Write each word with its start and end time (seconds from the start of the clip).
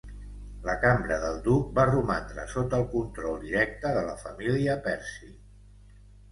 La 0.69 0.73
cambra 0.85 1.17
del 1.23 1.37
duc 1.47 1.67
va 1.79 1.85
romandre 1.91 2.47
sota 2.55 2.81
el 2.83 2.87
control 2.95 3.39
directe 3.45 3.95
de 4.01 4.05
la 4.11 4.19
família 4.27 4.81
Percy. 4.91 5.33